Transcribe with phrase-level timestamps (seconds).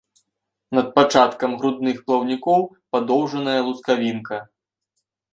[0.77, 2.61] Над пачаткам грудных плаўнікоў
[2.97, 4.37] падоўжаная лускавінка.